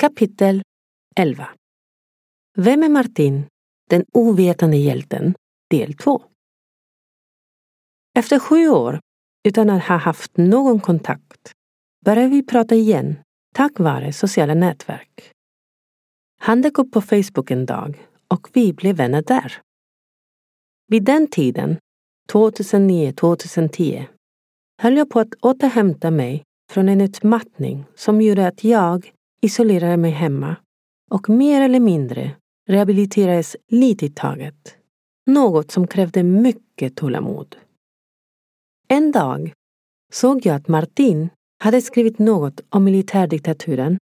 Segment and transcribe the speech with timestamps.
[0.00, 0.62] Kapitel
[1.16, 1.48] 11
[2.56, 3.46] Vem är Martin,
[3.90, 5.34] den ovetande hjälten,
[5.70, 6.22] del 2
[8.18, 9.00] Efter sju år,
[9.48, 11.52] utan att ha haft någon kontakt,
[12.04, 13.16] började vi prata igen
[13.54, 15.32] tack vare sociala nätverk.
[16.40, 19.60] Han dök upp på Facebook en dag och vi blev vänner där.
[20.86, 21.78] Vid den tiden,
[22.32, 24.06] 2009-2010,
[24.82, 26.42] höll jag på att återhämta mig
[26.72, 30.56] från en utmattning som gjorde att jag isolerade mig hemma
[31.10, 32.36] och mer eller mindre
[32.68, 34.76] rehabiliterades lite i taget.
[35.26, 37.56] Något som krävde mycket tålamod.
[38.88, 39.52] En dag
[40.12, 41.28] såg jag att Martin
[41.58, 43.98] hade skrivit något om militärdiktaturen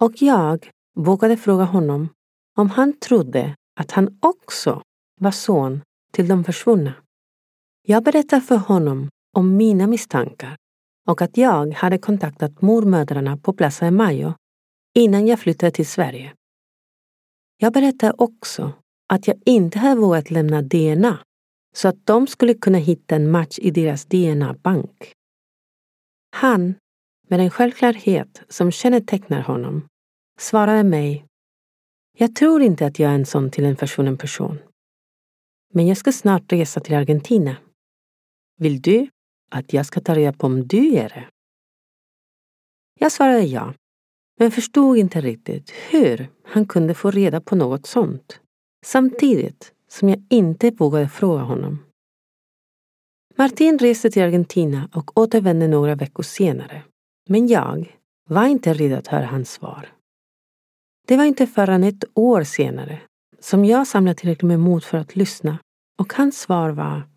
[0.00, 2.08] och jag vågade fråga honom
[2.56, 4.82] om han trodde att han också
[5.20, 5.80] var son
[6.12, 6.94] till de försvunna.
[7.82, 10.56] Jag berättade för honom om mina misstankar
[11.06, 14.34] och att jag hade kontaktat mormödrarna på Plaza de Mayo
[14.98, 16.34] innan jag flyttade till Sverige.
[17.56, 18.72] Jag berättade också
[19.08, 21.18] att jag inte hade vågat lämna DNA
[21.74, 25.12] så att de skulle kunna hitta en match i deras DNA-bank.
[26.30, 26.74] Han,
[27.28, 29.88] med den självklarhet som kännetecknar honom,
[30.40, 31.24] svarade mig
[32.16, 34.58] Jag tror inte att jag är en sån till en försvunnen person.
[35.74, 37.56] Men jag ska snart resa till Argentina.
[38.56, 39.08] Vill du
[39.50, 41.28] att jag ska ta reda på om du är det?
[42.98, 43.74] Jag svarade ja
[44.38, 48.40] men förstod inte riktigt hur han kunde få reda på något sånt.
[48.86, 51.78] Samtidigt som jag inte vågade fråga honom.
[53.36, 56.82] Martin reste till Argentina och återvände några veckor senare.
[57.28, 59.92] Men jag var inte redo att höra hans svar.
[61.06, 63.00] Det var inte förrän ett år senare
[63.40, 65.58] som jag samlade tillräckligt med mod för att lyssna
[65.98, 67.08] och hans svar var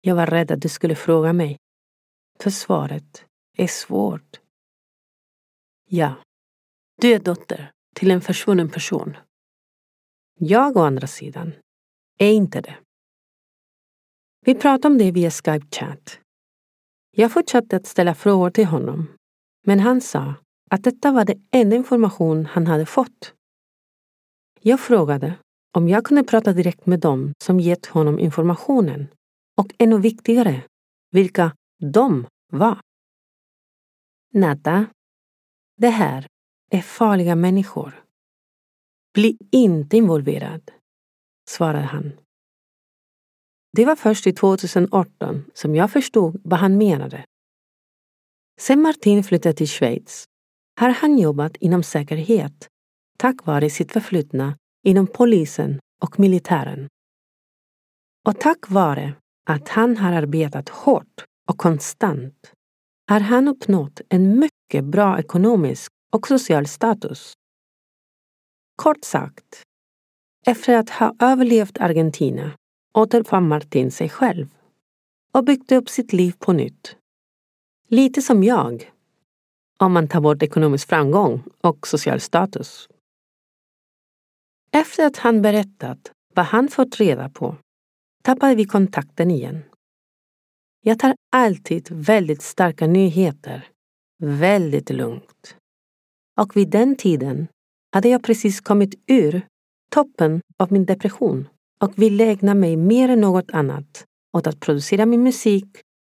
[0.00, 1.56] Jag var rädd att du skulle fråga mig.
[2.40, 3.24] För svaret
[3.56, 4.40] är svårt.
[5.86, 6.14] Ja,
[7.00, 9.16] du är dotter till en försvunnen person.
[10.38, 11.52] Jag å andra sidan
[12.18, 12.76] är inte det.
[14.44, 16.18] Vi pratade om det via Skype-chat.
[17.10, 19.06] Jag fortsatte att ställa frågor till honom,
[19.66, 20.34] men han sa
[20.70, 23.34] att detta var den enda information han hade fått.
[24.60, 25.38] Jag frågade
[25.72, 29.08] om jag kunde prata direkt med dem som gett honom informationen
[29.56, 30.62] och ännu viktigare,
[31.10, 31.56] vilka
[31.92, 32.80] de var.
[34.32, 34.86] Nata
[35.76, 36.26] det här
[36.70, 38.04] är farliga människor.
[39.14, 40.70] Bli inte involverad,
[41.48, 42.12] svarade han.
[43.76, 47.24] Det var först i 2018 som jag förstod vad han menade.
[48.60, 50.24] Sen Martin flyttade till Schweiz
[50.80, 52.68] har han jobbat inom säkerhet
[53.18, 56.88] tack vare sitt förflutna inom polisen och militären.
[58.26, 59.14] Och tack vare
[59.46, 62.52] att han har arbetat hårt och konstant
[63.06, 67.32] har han uppnått en mycket bra ekonomisk och social status.
[68.76, 69.62] Kort sagt,
[70.46, 72.52] efter att ha överlevt Argentina
[72.94, 74.46] återfann Martin sig själv
[75.32, 76.96] och byggde upp sitt liv på nytt.
[77.88, 78.92] Lite som jag,
[79.78, 82.88] om man tar bort ekonomisk framgång och social status.
[84.70, 87.56] Efter att han berättat vad han fått reda på
[88.22, 89.62] tappade vi kontakten igen.
[90.80, 93.68] Jag tar alltid väldigt starka nyheter.
[94.22, 95.56] Väldigt lugnt.
[96.40, 97.48] Och vid den tiden
[97.92, 99.46] hade jag precis kommit ur
[99.90, 101.48] toppen av min depression
[101.80, 104.04] och ville ägna mig mer än något annat
[104.36, 105.66] åt att producera min musik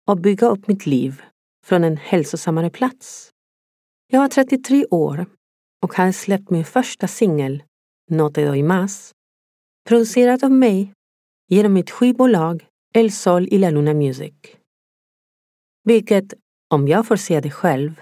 [0.09, 1.23] och bygga upp mitt liv
[1.67, 3.31] från en hälsosammare plats.
[4.13, 5.27] Jag var 33 år
[5.83, 7.63] och hade släppt min första singel,
[8.11, 9.13] Note doy más,
[9.89, 10.93] producerad av mig
[11.49, 14.60] genom mitt skivbolag El Sol y la Luna Music.
[15.85, 16.35] Vilket,
[16.69, 18.01] om jag får se det själv,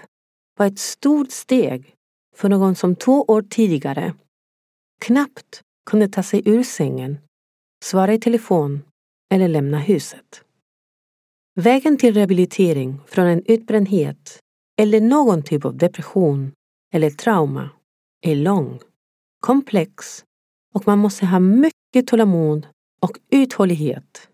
[0.57, 1.95] var ett stort steg
[2.35, 4.13] för någon som två år tidigare
[5.01, 7.17] knappt kunde ta sig ur sängen,
[7.83, 8.81] svara i telefon
[9.33, 10.43] eller lämna huset.
[11.55, 14.39] Vägen till rehabilitering från en utbrändhet
[14.81, 16.51] eller någon typ av depression
[16.93, 17.69] eller trauma
[18.21, 18.79] är lång,
[19.39, 20.23] komplex
[20.73, 22.67] och man måste ha mycket tålamod
[23.01, 24.29] och uthållighet.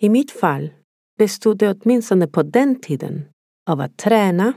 [0.00, 0.70] I mitt fall
[1.18, 3.28] bestod det åtminstone på den tiden
[3.70, 4.52] av att träna,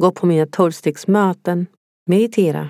[0.00, 1.66] gå på mina tolvstegsmöten,
[2.06, 2.68] meditera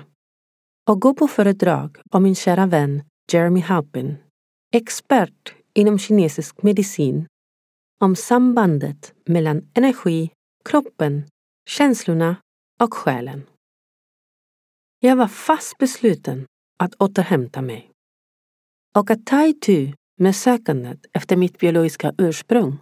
[0.89, 4.17] och gå på föredrag av min kära vän Jeremy Haupin,
[4.73, 7.27] expert inom kinesisk medicin,
[8.01, 10.31] om sambandet mellan energi,
[10.65, 11.23] kroppen,
[11.69, 12.35] känslorna
[12.79, 13.41] och själen.
[14.99, 16.45] Jag var fast besluten
[16.79, 17.91] att återhämta mig
[18.95, 22.77] och att ta itu med sökandet efter mitt biologiska ursprung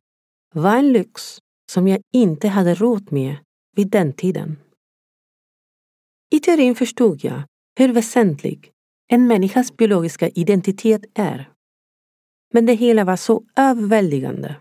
[0.61, 1.39] var en lyx
[1.71, 3.37] som jag inte hade råd med
[3.75, 4.57] vid den tiden.
[6.29, 7.43] I teorin förstod jag
[7.79, 8.71] hur väsentlig
[9.07, 11.49] en människas biologiska identitet är.
[12.53, 14.55] Men det hela var så överväldigande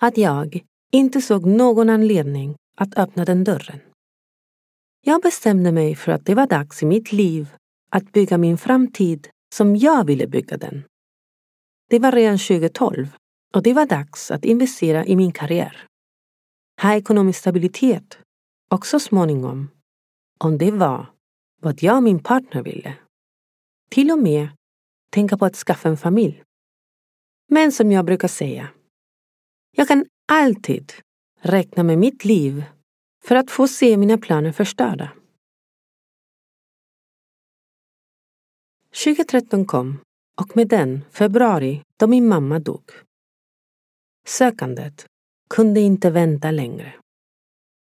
[0.00, 0.60] att jag
[0.92, 3.80] inte såg någon anledning att öppna den dörren.
[5.04, 7.54] Jag bestämde mig för att det var dags i mitt liv
[7.90, 10.84] att bygga min framtid som jag ville bygga den.
[11.88, 13.16] Det var redan 2012
[13.54, 15.86] och det var dags att investera i min karriär.
[16.82, 18.18] Ha ekonomisk stabilitet
[18.70, 19.68] och så småningom,
[20.38, 21.06] om det var
[21.60, 22.96] vad jag och min partner ville,
[23.90, 24.48] till och med
[25.10, 26.42] tänka på att skaffa en familj.
[27.48, 28.68] Men som jag brukar säga,
[29.76, 30.92] jag kan alltid
[31.40, 32.64] räkna med mitt liv
[33.24, 35.12] för att få se mina planer förstörda.
[39.04, 39.98] 2013 kom
[40.36, 42.90] och med den februari då min mamma dog.
[44.26, 45.06] Sökandet
[45.50, 46.94] kunde inte vänta längre.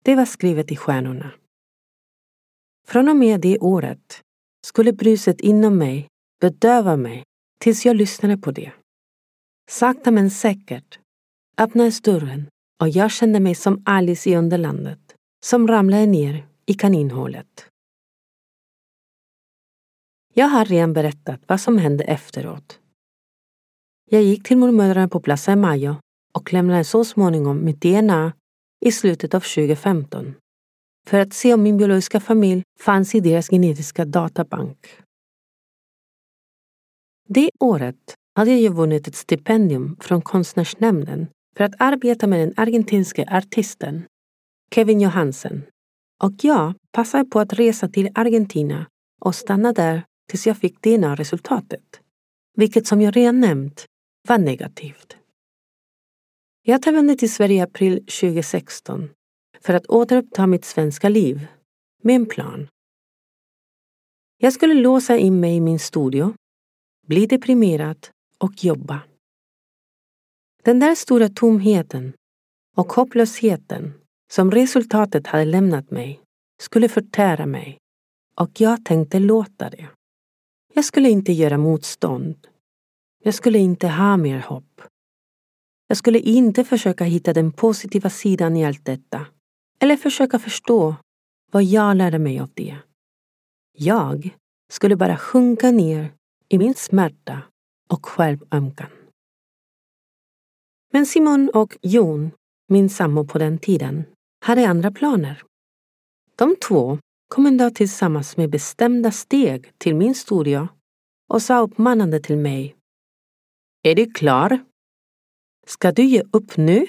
[0.04, 1.32] Det var skrivet i stjärnorna.
[2.86, 4.22] Från och med det året
[4.66, 6.08] skulle bruset inom mig
[6.40, 7.24] bedöva mig
[7.60, 8.72] tills jag lyssnade på det.
[9.70, 10.98] Sakta men säkert
[11.58, 12.48] öppnades dörren
[12.80, 17.68] och jag kände mig som Alice i Underlandet som ramlade ner i kaninhålet.
[20.34, 22.80] Jag har redan berättat vad som hände efteråt.
[24.10, 25.96] Jag gick till mormödrarna på Plaza Mayo
[26.38, 28.32] och lämnade så småningom mitt DNA
[28.84, 30.34] i slutet av 2015
[31.06, 34.98] för att se om min biologiska familj fanns i deras genetiska databank.
[37.28, 41.26] Det året hade jag ju vunnit ett stipendium från Konstnärsnämnden
[41.56, 44.06] för att arbeta med den argentinske artisten
[44.74, 45.62] Kevin Johansen
[46.22, 48.86] och jag passade på att resa till Argentina
[49.20, 52.00] och stanna där tills jag fick DNA-resultatet,
[52.56, 53.86] vilket som jag redan nämnt
[54.28, 55.16] var negativt.
[56.66, 59.10] Jag återvände till Sverige i april 2016
[59.60, 61.46] för att återuppta mitt svenska liv
[62.02, 62.68] med en plan.
[64.38, 66.34] Jag skulle låsa in mig i min studio,
[67.06, 69.00] bli deprimerad och jobba.
[70.62, 72.12] Den där stora tomheten
[72.76, 73.92] och hopplösheten
[74.32, 76.20] som resultatet hade lämnat mig
[76.60, 77.78] skulle förtära mig
[78.36, 79.88] och jag tänkte låta det.
[80.74, 82.46] Jag skulle inte göra motstånd.
[83.22, 84.93] Jag skulle inte ha mer hopp.
[85.86, 89.26] Jag skulle inte försöka hitta den positiva sidan i allt detta
[89.78, 90.96] eller försöka förstå
[91.52, 92.76] vad jag lärde mig av det.
[93.72, 94.36] Jag
[94.72, 96.12] skulle bara sjunka ner
[96.48, 97.42] i min smärta
[97.88, 98.90] och självömkan.
[100.92, 102.30] Men Simon och Jon,
[102.68, 104.04] min sambo på den tiden,
[104.44, 105.42] hade andra planer.
[106.36, 106.98] De två
[107.28, 110.68] kom en dag tillsammans med bestämda steg till min studio
[111.28, 112.76] och sa uppmanande till mig.
[113.82, 114.64] Är du klar?
[115.66, 116.86] Ska du ge upp nu?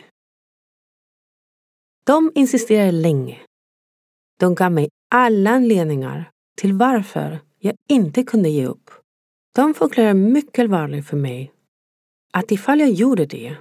[2.06, 3.42] De insisterade länge.
[4.40, 8.90] De gav mig alla anledningar till varför jag inte kunde ge upp.
[9.56, 11.52] De förklarade mycket allvarligt för mig
[12.34, 13.58] att ifall jag gjorde det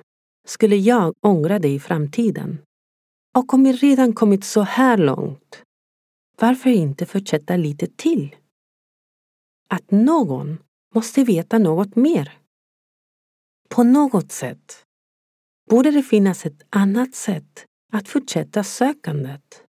[0.47, 2.59] skulle jag ångra det i framtiden.
[3.35, 5.62] Och om vi redan kommit så här långt,
[6.40, 8.37] varför inte fortsätta lite till?
[9.68, 10.59] Att någon
[10.94, 12.38] måste veta något mer.
[13.68, 14.85] På något sätt
[15.71, 19.64] borde det finnas ett annat sätt att fortsätta sökandet.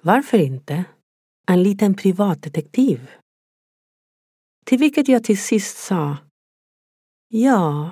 [0.00, 0.84] Varför inte
[1.46, 3.10] en liten privatdetektiv?
[4.66, 6.16] Till vilket jag till sist sa
[7.28, 7.90] Ja,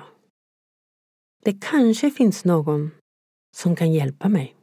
[1.43, 2.91] det kanske finns någon
[3.55, 4.55] som kan hjälpa mig.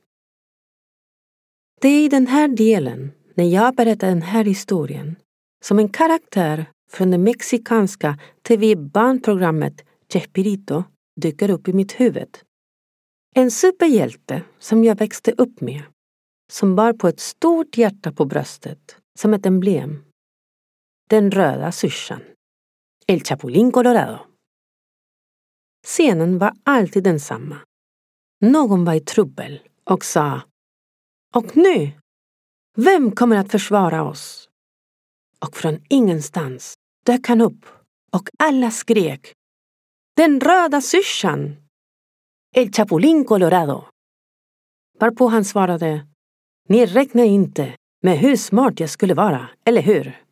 [1.80, 5.16] Det är i den här delen, när jag berättar den här historien,
[5.64, 10.84] som en karaktär från det mexikanska tv-barnprogrammet Chespirito
[11.20, 12.38] dyker upp i mitt huvud.
[13.34, 15.82] En superhjälte som jag växte upp med,
[16.52, 20.04] som bar på ett stort hjärta på bröstet som ett emblem.
[21.08, 22.20] Den röda syrsan.
[23.06, 24.18] El Chapulín Colorado.
[25.86, 27.58] Scenen var alltid densamma.
[28.40, 30.42] Någon var i trubbel och sa
[31.34, 31.92] Och nu?
[32.76, 34.48] Vem kommer att försvara oss?
[35.38, 36.74] Och från ingenstans
[37.06, 37.66] dök han upp
[38.12, 39.32] och alla skrek
[40.16, 41.56] den röda syrsan!
[42.52, 43.88] El Chapulín Colorado!
[45.00, 46.06] Varpå han svarade
[46.68, 50.24] Ni räknar inte med hur smart jag skulle vara, eller hur?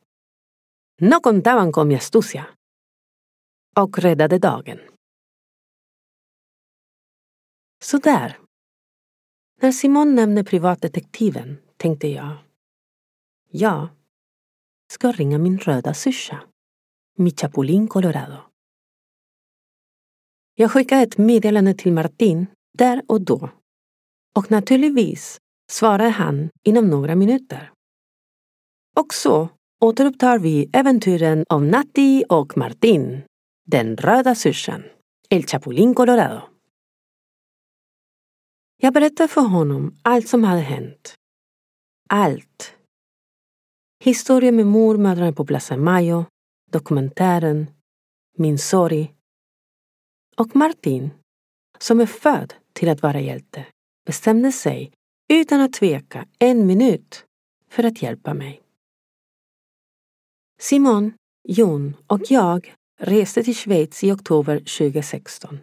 [1.01, 2.47] No contaban con mi astucia.
[3.77, 4.79] Och räddade dagen.
[7.83, 8.39] Sådär.
[9.61, 12.37] När Simon nämnde privatdetektiven tänkte jag,
[13.51, 13.89] jag
[14.93, 16.41] ska ringa min röda syrsa,
[17.17, 18.52] mi Chapulín Colorado.
[20.55, 22.47] Jag skickade ett meddelande till Martin
[22.79, 23.51] där och då.
[24.37, 25.39] Och naturligtvis
[25.71, 27.73] svarade han inom några minuter.
[28.97, 29.49] Och så
[29.81, 33.23] återupptar vi äventyren om Natti och Martin,
[33.67, 34.83] den röda syrsan,
[35.31, 36.41] El Chapulín Colorado.
[38.77, 41.15] Jag berättade för honom allt som hade hänt.
[42.09, 42.75] Allt.
[44.05, 46.25] Historien med mormödrarna på Plaza Mayo,
[46.71, 47.67] dokumentären,
[48.37, 49.15] min sorg.
[50.37, 51.11] Och Martin,
[51.79, 53.67] som är född till att vara hjälte,
[54.07, 54.93] bestämde sig
[55.33, 57.25] utan att tveka en minut
[57.71, 58.63] för att hjälpa mig.
[60.61, 61.13] Simon,
[61.49, 65.59] Jon och jag reste till Schweiz i oktober 2016.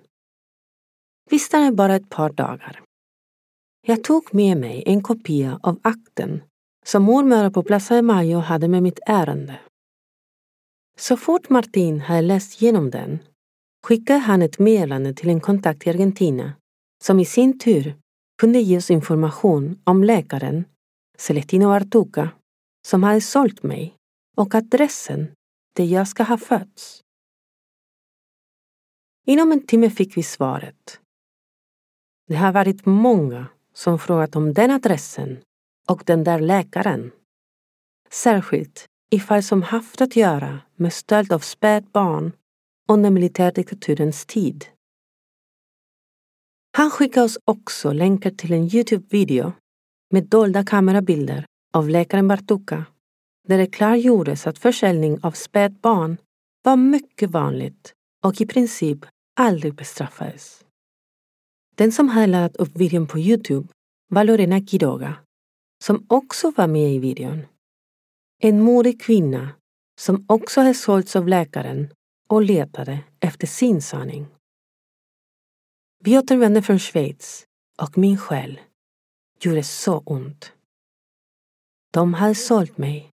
[1.30, 2.84] Vi stannade bara ett par dagar.
[3.82, 6.42] Jag tog med mig en kopia av akten
[6.86, 9.60] som mormor på Plaza de Mayo hade med mitt ärende.
[10.98, 13.20] Så fort Martin hade läst igenom den
[13.84, 16.54] skickade han ett meddelande till en kontakt i Argentina
[17.04, 17.96] som i sin tur
[18.42, 20.66] kunde ge oss information om läkaren
[21.18, 22.30] Celestino Artuca
[22.88, 23.96] som hade sålt mig
[24.38, 25.28] och adressen
[25.76, 27.02] där jag ska ha fötts.
[29.26, 31.00] Inom en timme fick vi svaret.
[32.28, 35.38] Det har varit många som frågat om den adressen
[35.88, 37.12] och den där läkaren.
[38.10, 42.32] Särskilt i fall som haft att göra med stöld av spädbarn
[42.92, 44.66] under militärdiktaturens tid.
[46.78, 49.52] Han skickade oss också länkar till en Youtube-video
[50.14, 52.86] med dolda kamerabilder av läkaren Bartuka
[53.48, 56.18] där det klargjordes att försäljning av spädbarn
[56.64, 57.94] var mycket vanligt
[58.26, 59.06] och i princip
[59.40, 60.66] aldrig bestraffades.
[61.76, 63.68] Den som hade laddat upp videon på Youtube
[64.10, 65.16] var Lorena Quiroga,
[65.84, 67.46] som också var med i videon.
[68.42, 69.50] En modig kvinna
[70.00, 71.94] som också hade sålts av läkaren
[72.30, 74.28] och letade efter sin sanning.
[76.04, 77.46] Vi återvände från Schweiz
[77.82, 78.60] och min själ
[79.42, 80.54] gjorde så ont.
[81.92, 83.10] De hade sålt mig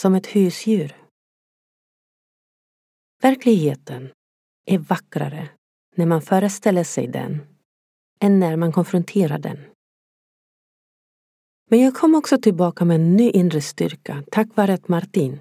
[0.00, 0.96] som ett husdjur.
[3.22, 4.12] Verkligheten
[4.66, 5.48] är vackrare
[5.96, 7.46] när man föreställer sig den
[8.20, 9.58] än när man konfronterar den.
[11.70, 15.40] Men jag kom också tillbaka med en ny inre styrka tack vare att Martin,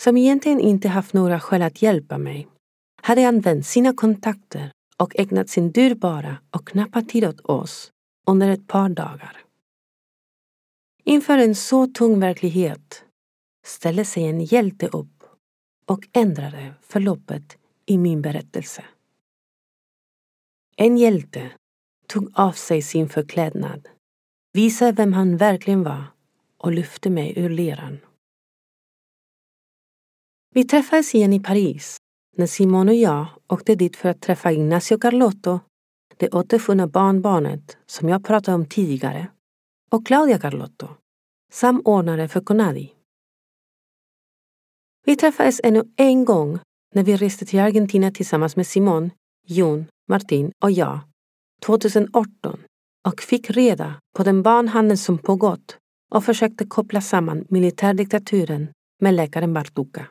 [0.00, 2.48] som egentligen inte haft några skäl att hjälpa mig,
[3.04, 7.92] hade använt sina kontakter och ägnat sin dyrbara och knappa tid åt oss
[8.26, 9.44] under ett par dagar.
[11.02, 13.04] Inför en så tung verklighet
[13.66, 15.24] ställde sig en hjälte upp
[15.86, 18.84] och ändrade förloppet i min berättelse.
[20.76, 21.50] En hjälte
[22.06, 23.88] tog av sig sin förklädnad,
[24.52, 26.04] visade vem han verkligen var
[26.58, 27.98] och lyfte mig ur leran.
[30.54, 32.00] Vi träffades igen i Paris
[32.36, 35.60] när Simon och jag åkte dit för att träffa Ignacio Carlotto,
[36.16, 39.30] det återfunna barnbarnet som jag pratade om tidigare,
[39.90, 40.88] och Claudia Carlotto,
[41.52, 42.92] samordnare för Conadi.
[45.06, 46.58] Vi träffades ännu en gång
[46.94, 49.10] när vi reste till Argentina tillsammans med Simon,
[49.46, 51.00] Jon, Martin och jag
[51.66, 52.60] 2018
[53.08, 55.78] och fick reda på den barnhandel som pågått
[56.10, 58.68] och försökte koppla samman militärdiktaturen
[59.00, 60.06] med läkaren Bartuka.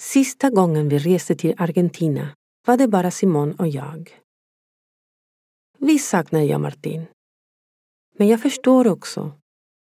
[0.00, 2.34] Sista gången vi reste till Argentina
[2.66, 4.20] var det bara Simon och jag.
[5.78, 7.06] Visst saknar jag Martin.
[8.18, 9.32] Men jag förstår också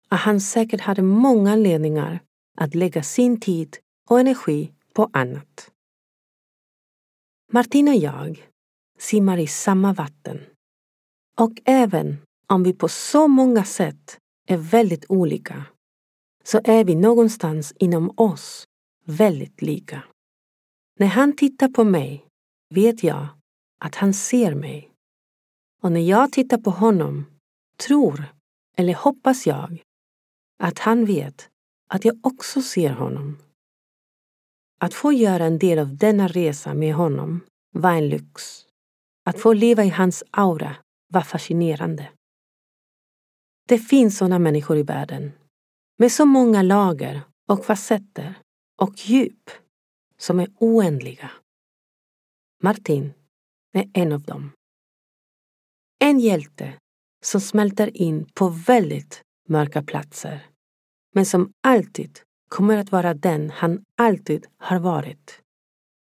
[0.09, 2.21] att han säkert hade många anledningar
[2.57, 3.77] att lägga sin tid
[4.11, 5.71] och energi på annat.
[7.53, 8.49] Martin och jag
[8.99, 10.41] simmar i samma vatten.
[11.39, 14.19] Och även om vi på så många sätt
[14.49, 15.65] är väldigt olika
[16.45, 18.67] så är vi någonstans inom oss
[19.05, 20.03] väldigt lika.
[20.99, 22.27] När han tittar på mig
[22.75, 23.27] vet jag
[23.81, 24.91] att han ser mig.
[25.83, 27.27] Och när jag tittar på honom
[27.77, 28.25] tror,
[28.77, 29.83] eller hoppas jag,
[30.59, 31.51] att han vet
[31.89, 33.39] att jag också ser honom.
[34.81, 37.41] Att få göra en del av denna resa med honom
[37.73, 38.67] var en lyx.
[39.25, 40.77] Att få leva i hans aura
[41.13, 42.09] var fascinerande.
[43.69, 45.33] Det finns sådana människor i världen
[45.99, 48.35] med så många lager och facetter
[48.77, 49.51] och djup
[50.19, 51.31] som är oändliga.
[52.63, 53.13] Martin
[53.73, 54.53] är en av dem.
[55.99, 56.75] En hjälte
[57.23, 60.47] som smälter in på väldigt mörka platser
[61.15, 65.41] men som alltid kommer att vara den han alltid har varit.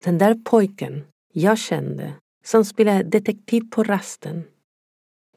[0.03, 1.03] Den där pojken
[1.34, 2.13] jag kände
[2.44, 4.44] som spelade detektiv på rasten.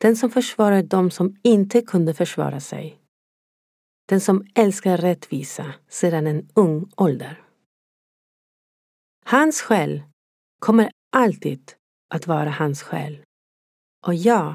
[0.00, 2.98] Den som försvarade dem som inte kunde försvara sig.
[4.06, 7.44] Den som älskar rättvisa sedan en ung ålder.
[9.24, 10.02] Hans själ
[10.60, 11.72] kommer alltid
[12.14, 13.22] att vara hans själ.
[14.06, 14.54] Och jag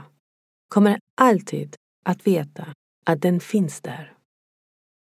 [0.68, 1.76] kommer alltid
[2.06, 2.74] att veta
[3.06, 4.14] att den finns där.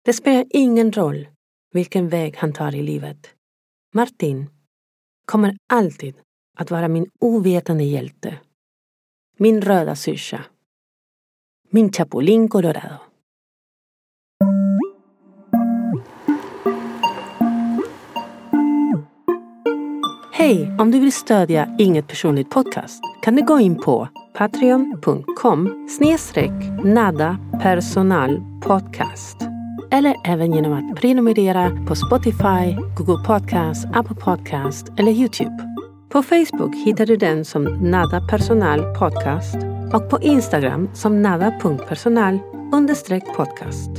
[0.06, 1.28] Det spelar ingen roll
[1.74, 3.36] vilken väg han tar i livet.
[3.94, 4.50] Martin
[5.26, 6.16] kommer alltid
[6.58, 8.40] att vara min ovetande hjälte.
[9.38, 10.46] Min röda syrsa.
[11.70, 13.11] Min Chapulín Colorado.
[20.42, 20.76] Hej!
[20.78, 26.52] Om du vill stödja Inget Personligt Podcast kan du gå in på patreon.com snedstreck
[26.84, 29.38] nada personal podcast
[29.92, 35.58] eller även genom att prenumerera på Spotify, Google Podcast, Apple Podcast eller Youtube.
[36.10, 39.58] På Facebook hittar du den som Nada Personal Podcast
[39.94, 42.40] och på Instagram som nada.personal
[43.36, 43.92] podcast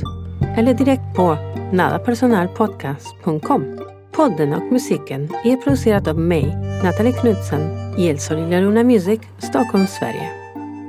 [0.57, 1.37] eller direkt på
[1.71, 3.92] nadapersonalpodcast.com.
[4.15, 7.61] Podden och musiken är producerad av mig, Nathalie Knudsen,
[7.97, 8.17] i El
[8.61, 10.29] Luna Music, Stockholm, Sverige.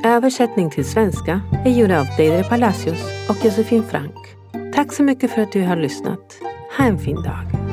[0.04, 4.14] Översättning till svenska är gjord av Deidre Palacios och Josefin Frank.
[4.74, 6.38] Tack så mycket för att du har lyssnat.
[6.78, 7.63] Ha en fin dag.